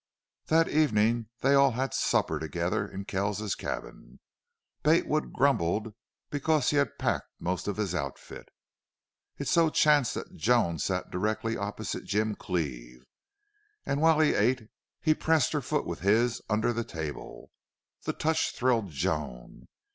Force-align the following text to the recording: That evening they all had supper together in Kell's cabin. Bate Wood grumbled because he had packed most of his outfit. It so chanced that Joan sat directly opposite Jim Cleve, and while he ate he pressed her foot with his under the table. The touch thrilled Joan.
That 0.47 0.67
evening 0.67 1.29
they 1.41 1.53
all 1.53 1.73
had 1.73 1.93
supper 1.93 2.39
together 2.39 2.87
in 2.87 3.05
Kell's 3.05 3.53
cabin. 3.53 4.19
Bate 4.81 5.05
Wood 5.05 5.31
grumbled 5.31 5.93
because 6.31 6.71
he 6.71 6.77
had 6.77 6.97
packed 6.97 7.29
most 7.39 7.67
of 7.67 7.77
his 7.77 7.93
outfit. 7.93 8.49
It 9.37 9.47
so 9.47 9.69
chanced 9.69 10.15
that 10.15 10.35
Joan 10.35 10.79
sat 10.79 11.11
directly 11.11 11.55
opposite 11.55 12.05
Jim 12.05 12.33
Cleve, 12.33 13.05
and 13.85 14.01
while 14.01 14.19
he 14.19 14.33
ate 14.33 14.71
he 15.01 15.13
pressed 15.13 15.51
her 15.53 15.61
foot 15.61 15.85
with 15.85 15.99
his 15.99 16.41
under 16.49 16.73
the 16.73 16.83
table. 16.83 17.51
The 18.05 18.13
touch 18.13 18.55
thrilled 18.55 18.89
Joan. 18.89 19.67